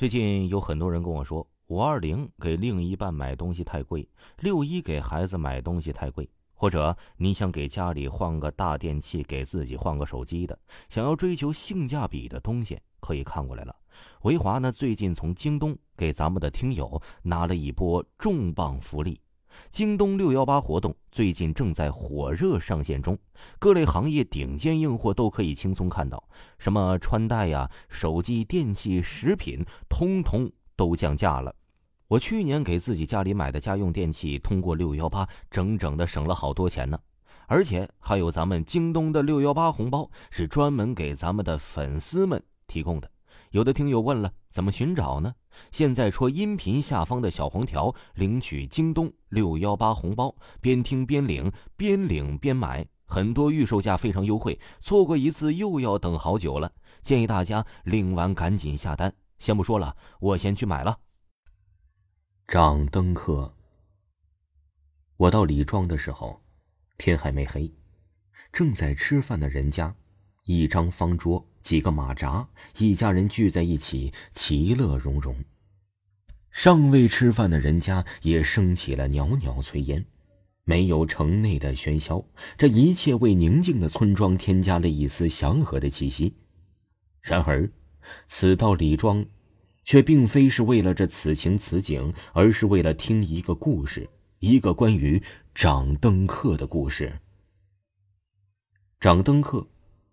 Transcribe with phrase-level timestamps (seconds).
[0.00, 10.58] 最近有很多人跟我说，五二零给另一半买东西太贵，六一给孩子买东西太贵，或者你想给家里换个大电器，给自己换个手机的，
[10.88, 13.76] 想要追求性价比的东西，可以看过来了。
[14.22, 19.20] 维华呢，最近从京东给咱们的听友拿了一波重磅福利。
[19.70, 23.18] 京东六幺八活动最近正在火热上线中，
[23.58, 26.22] 各类行业顶尖硬货都可以轻松看到，
[26.58, 31.54] 什么穿戴呀、手机、电器、食品，通通都降价了。
[32.08, 36.98] 我去年给自己家里买的家用电器，通过六幺八整整的省了好多钱呢。
[37.46, 43.10] 而且还有咱们京东的六幺八红包，是专门给咱们的粉丝们提供的。
[43.50, 45.34] 有的听友问了，怎么寻找呢？
[45.72, 56.70] 现在戳音频下方的小黄条，领取京东六幺八红包，边听边领，边领边买，很多预售价非常优惠，错过一次又要等好久了。
[57.02, 59.12] 建议大家领完赶紧下单。
[59.40, 61.00] 先不说了，我先去买了。
[62.46, 63.52] 掌灯客。
[65.16, 66.40] 我到李庄的时候，
[66.98, 67.74] 天还没黑，
[68.52, 69.96] 正在吃饭的人家，
[70.44, 71.49] 一张方桌。
[71.62, 75.36] 几个马扎，一家人聚在一起，其乐融融。
[76.50, 80.04] 尚未吃饭的人家也升起了袅袅炊烟，
[80.64, 82.24] 没有城内的喧嚣，
[82.58, 86.34] 这一切为宁静的村庄添加了一丝祥和的气息。
[87.20, 87.70] 然而，
[88.26, 89.24] 此到李庄，
[89.84, 94.08] 却并非是为了这此情此景，而是为了听一个故事，
[94.40, 95.22] 一个关于
[95.54, 97.20] 掌灯客的故事。
[98.98, 99.66] 掌灯客。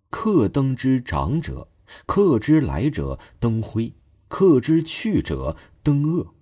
[0.09, 1.67] 客登之长者，
[2.05, 3.94] 客之来者登辉，
[4.27, 6.33] 客之去者登恶。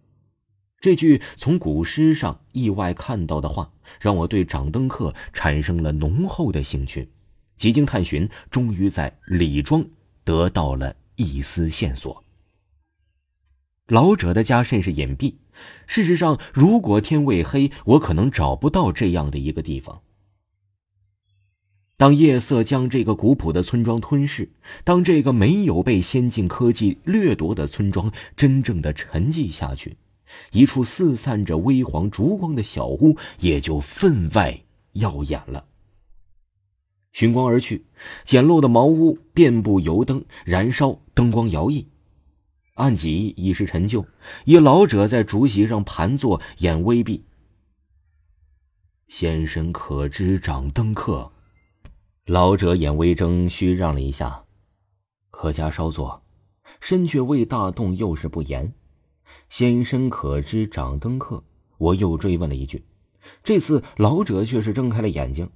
[0.79, 7.09] 这句从古诗上意外看到的话，让我对掌灯客产生了浓厚的兴趣。
[7.57, 9.83] 几经探寻，终于在李庄
[10.23, 12.23] 得到了一丝线索。
[13.87, 15.35] 老者的家甚是隐蔽，
[15.87, 20.01] 事实上，如果天未黑，我可能找不到这样的一个地方。
[21.97, 24.49] 当夜色将这个古朴的村庄吞噬，
[24.83, 29.95] 当这个没有被先进科技掠夺的村庄真正的沉寂下去，
[30.51, 34.61] 一处四散着微黄烛光的小屋也就分外
[34.93, 35.65] 耀眼了。
[37.13, 37.85] 寻光而去，
[38.25, 41.85] 简陋的茅屋遍布油灯燃烧，灯光摇曳，
[42.73, 44.05] 案几已是陈旧，
[44.43, 47.23] 一老者在竹席上盘坐，眼微闭。
[49.07, 51.31] 先生可知掌灯客？
[52.25, 54.45] 老者眼微睁，虚让了一下，
[55.29, 56.23] 可家稍坐，
[56.79, 58.73] 身却未大动，又是不言。
[59.47, 61.43] 先生可知掌灯客？
[61.77, 62.83] 我又追问了一句，
[63.43, 65.47] 这次老者却是睁开了眼睛。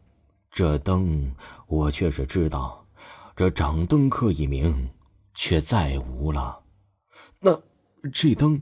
[0.52, 1.34] 这灯
[1.66, 2.86] 我却是知道，
[3.36, 4.92] 这掌灯客一名
[5.34, 6.62] 却再无了。
[7.40, 7.60] 那
[8.14, 8.62] 这灯，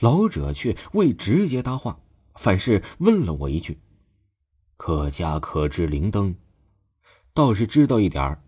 [0.00, 1.98] 老者却未直接搭话，
[2.34, 3.78] 反是问了我一句
[4.76, 6.36] ：“客家可知灵灯？”
[7.34, 8.38] 倒是知道一点儿，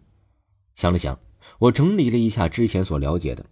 [0.77, 1.19] 想了想，
[1.59, 3.45] 我整理了一下之前所了解的。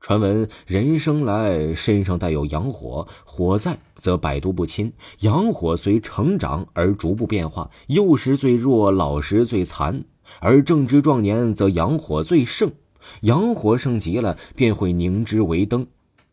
[0.00, 4.90] 传闻人生来身上带有阳火，火在则百毒不侵。
[5.20, 10.02] 阳火随成长而逐步变化，幼时最弱，老时最残，
[10.40, 12.72] 而正值壮年则阳火最盛。
[13.20, 15.86] 阳火盛极了，便会凝之为灯，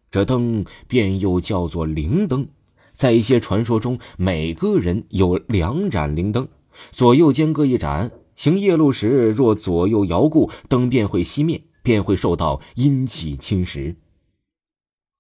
[0.09, 2.47] 这灯便又叫做灵灯。
[2.93, 6.47] 在一些传说中，每个人有两盏灵灯，
[6.91, 8.09] 左右间各一盏。
[8.41, 13.95] 行夜路时，若左右摇顾，灯便会熄灭，便会受到阴气侵蚀。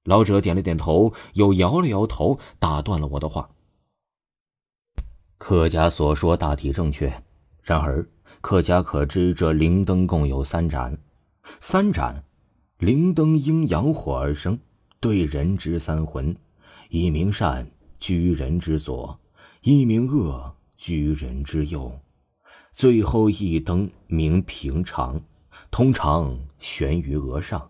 [0.05, 3.51] 老者点了点头，又摇了摇头，打断了我的话。
[5.37, 7.13] 客家所说大体正确，
[7.61, 8.03] 然而
[8.41, 10.97] 客家可知，这灵灯共有三盏，
[11.59, 12.23] 三盏
[12.79, 14.57] 灵灯因阳火而生，
[14.99, 16.35] 对人之三魂：
[16.89, 19.15] 一名善，居人之左；
[19.61, 21.95] 一名恶，居人之右。
[22.71, 25.21] 最后一灯名平常，
[25.69, 27.69] 通常悬于额上。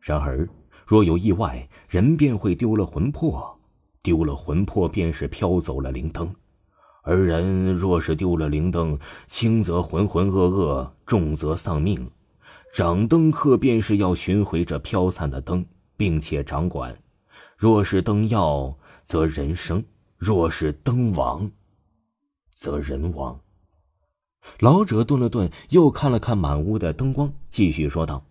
[0.00, 0.48] 然而，
[0.86, 3.58] 若有意外，人便会丢了魂魄，
[4.02, 6.32] 丢了魂魄便是飘走了灵灯。
[7.02, 12.08] 而人若是丢了灵灯，轻则浑浑噩噩，重则丧命。
[12.72, 15.64] 掌灯客便是要寻回这飘散的灯，
[15.96, 16.96] 并且掌管。
[17.56, 19.80] 若是灯要，则人生；
[20.18, 21.50] 若是灯亡，
[22.54, 23.40] 则人亡。
[24.60, 28.24] 老者顿了顿，又看了看满屋的灯光，继续说道：“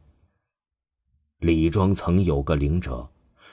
[1.40, 3.10] 李庄曾有个灵者，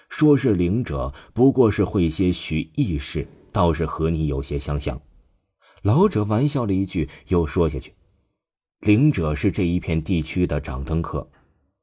[0.08, 5.00] 说是灵者，不过是会些许意识，倒是和你有些相像。”
[5.82, 7.92] 老者玩笑了一句，又说下去
[8.86, 11.28] ：“灵者是这一片地区的掌灯客，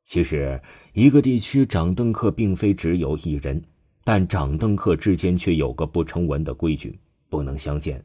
[0.05, 0.61] 其实，
[0.93, 3.61] 一个地区掌灯客并非只有一人，
[4.03, 6.97] 但掌灯客之间却有个不成文的规矩：
[7.29, 8.03] 不能相见。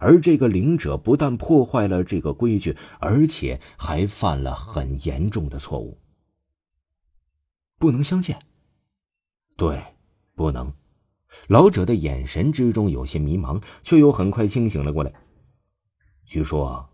[0.00, 5.98] 而这个灵者不但破坏了这个规矩，而且还犯了很严重的错误。
[7.78, 8.38] 不能相见。
[9.56, 9.82] 对，
[10.34, 10.72] 不能。
[11.48, 15.12] 老者的眼神之中有些迷茫，却又很快清醒了过来。
[16.24, 16.88] 据说，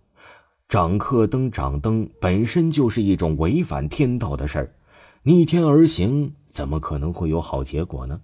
[0.68, 4.74] 掌客灯、掌灯本身就是一种违反天道的事儿，
[5.22, 8.22] 逆天而行，怎么可能会有好结果呢？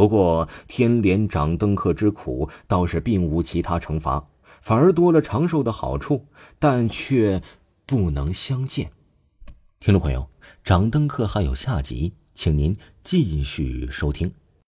[0.00, 4.26] 不过，天连掌灯客之苦，倒是并无其他惩罚，
[4.62, 6.24] 反而多了长寿的好处，
[6.58, 7.42] 但却
[7.84, 8.92] 不能相见。
[9.78, 10.26] 听众朋友，
[10.64, 12.74] 掌灯客还有下集，请您
[13.04, 14.32] 继续收听。